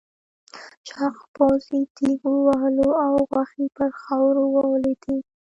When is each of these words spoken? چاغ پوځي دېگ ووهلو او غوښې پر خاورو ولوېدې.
چاغ 0.87 1.15
پوځي 1.35 1.81
دېگ 1.97 2.19
ووهلو 2.31 2.89
او 3.05 3.13
غوښې 3.29 3.65
پر 3.75 3.89
خاورو 4.01 4.43
ولوېدې. 4.53 5.17